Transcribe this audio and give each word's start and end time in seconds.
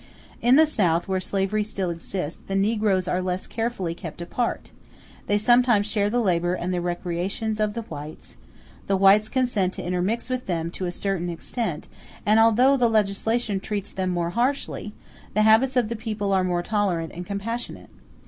In 0.41 0.55
the 0.55 0.65
South, 0.65 1.07
where 1.07 1.19
slavery 1.19 1.63
still 1.63 1.91
exists, 1.91 2.41
the 2.47 2.55
negroes 2.55 3.07
are 3.07 3.21
less 3.21 3.45
carefully 3.45 3.93
kept 3.93 4.19
apart; 4.19 4.71
they 5.27 5.37
sometimes 5.37 5.85
share 5.85 6.09
the 6.09 6.19
labor 6.19 6.55
and 6.55 6.73
the 6.73 6.81
recreations 6.81 7.59
of 7.59 7.75
the 7.75 7.83
whites; 7.83 8.35
the 8.87 8.97
whites 8.97 9.29
consent 9.29 9.73
to 9.73 9.83
intermix 9.85 10.27
with 10.27 10.47
them 10.47 10.71
to 10.71 10.87
a 10.87 10.91
certain 10.91 11.29
extent, 11.29 11.87
and 12.25 12.39
although 12.39 12.75
the 12.75 12.89
legislation 12.89 13.59
treats 13.59 13.91
them 13.91 14.09
more 14.09 14.31
harshly, 14.31 14.95
the 15.35 15.43
habits 15.43 15.75
of 15.75 15.87
the 15.87 15.95
people 15.95 16.33
are 16.33 16.43
more 16.43 16.63
tolerant 16.63 17.11
and 17.13 17.27
compassionate. 17.27 17.91